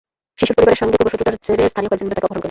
শিশুর 0.39 0.55
পরিবারের 0.57 0.81
সঙ্গে 0.81 0.97
পূর্বশত্রুতার 0.99 1.37
জেরে 1.45 1.63
স্থানীয় 1.71 1.89
কয়েকজন 1.89 2.05
মিলে 2.07 2.15
তাকে 2.17 2.25
অপহরণ 2.27 2.31
করেন। 2.35 2.39